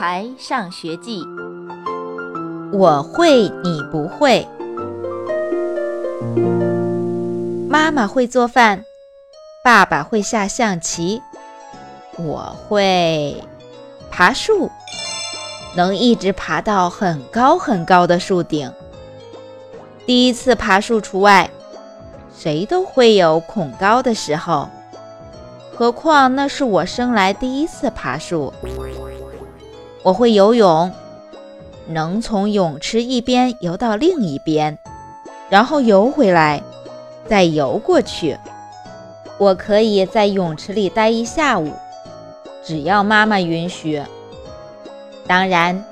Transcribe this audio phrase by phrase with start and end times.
[0.00, 1.22] 孩上学记》，
[2.72, 4.48] 我会，你不会。
[7.68, 8.82] 妈妈会做饭，
[9.62, 11.20] 爸爸会下象棋，
[12.16, 13.44] 我会
[14.10, 14.70] 爬树，
[15.76, 18.72] 能一直爬到很高很高的树顶。
[20.06, 21.50] 第一次爬树除外，
[22.34, 24.70] 谁都会有恐高的时候。
[25.76, 28.50] 何况那是我生来第一次爬树。
[30.02, 30.90] 我会游泳，
[31.86, 34.78] 能从泳池一边游到另一边，
[35.48, 36.62] 然后游回来，
[37.28, 38.38] 再游过去。
[39.36, 41.72] 我可以在泳池里待一下午，
[42.62, 44.02] 只要妈妈允许。
[45.26, 45.84] 当然，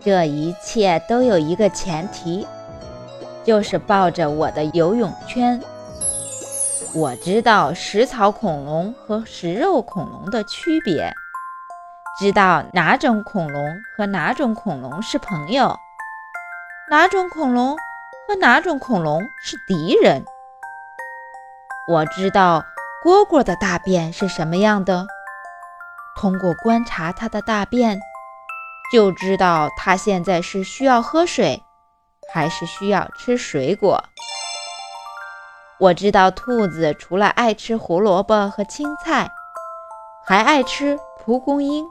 [0.00, 2.46] 这一切都有一个前提，
[3.42, 5.60] 就是抱着我的游泳圈。
[6.94, 11.12] 我知道食草恐龙和食肉恐龙的区别，
[12.18, 15.78] 知道哪种恐龙和哪种恐龙是朋友，
[16.90, 17.76] 哪种恐龙
[18.26, 20.24] 和哪种恐龙是敌人。
[21.86, 22.64] 我知道
[23.04, 25.06] 蝈蝈的大便是什么样的，
[26.16, 28.00] 通过观察它的大便，
[28.90, 31.62] 就知道它现在是需要喝水，
[32.32, 34.02] 还是需要吃水果。
[35.78, 39.30] 我知道兔子除了爱吃胡萝卜和青菜，
[40.24, 41.86] 还爱吃蒲公英，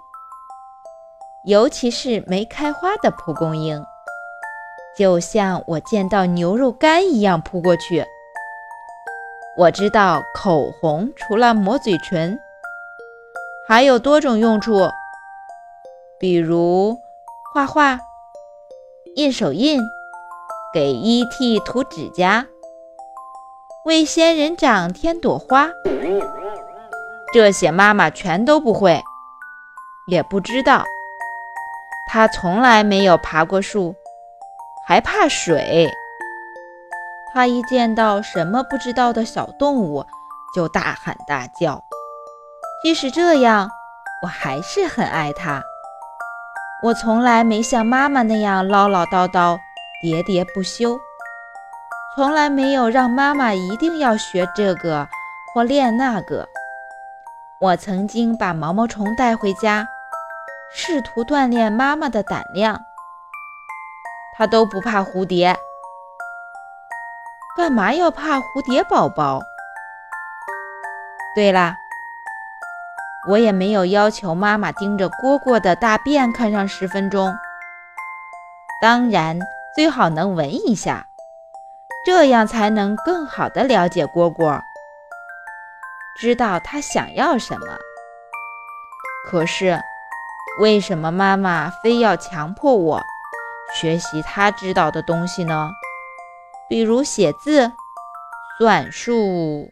[1.46, 3.86] 尤其是没开花的蒲公英，
[4.98, 8.04] 就像我见到牛肉干一样扑过去。
[9.56, 12.40] 我知道口红除了抹嘴唇，
[13.68, 14.90] 还有多种用处，
[16.20, 16.98] 比如
[17.54, 18.00] 画画、
[19.16, 19.80] 印手印、
[20.74, 21.60] 给 E.T.
[21.60, 22.48] 涂指甲。
[23.86, 25.70] 为仙人掌添朵花，
[27.32, 29.00] 这些妈妈全都不会，
[30.08, 30.84] 也不知道。
[32.16, 33.94] 她从来没有爬过树，
[34.88, 35.92] 还怕水。
[37.34, 40.06] 她一见到什么不知道的小动物，
[40.56, 41.84] 就大喊大叫。
[42.82, 43.70] 即使这样，
[44.22, 45.62] 我还是很爱她。
[46.84, 49.58] 我从来没像妈妈那样唠唠叨叨、
[50.02, 50.98] 喋喋不休。
[52.16, 55.06] 从来没有让妈妈一定要学这个
[55.54, 56.48] 或练那个。
[57.60, 59.86] 我曾经把毛毛虫带回家，
[60.78, 62.82] 试图锻炼妈妈的胆量。
[64.38, 65.58] 她都不怕蝴蝶，
[67.56, 69.40] 干嘛要怕蝴蝶宝宝？
[71.34, 71.78] 对啦，
[73.30, 77.34] 我也没有要求妈妈盯着蝈蝈的大便看上十分钟。
[78.82, 79.40] 当然，
[79.74, 81.08] 最好能闻一下。
[82.06, 84.62] 这样才能更好的了解蝈蝈，
[86.20, 87.66] 知道它想要什么。
[89.28, 89.82] 可是，
[90.60, 93.02] 为什么妈妈非要强迫我
[93.80, 95.70] 学习她知道的东西呢？
[96.70, 97.72] 比如写字、
[98.58, 99.70] 算术。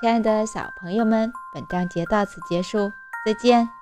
[0.00, 2.90] 亲爱的小朋友们，本章节到此结束，
[3.24, 3.75] 再见。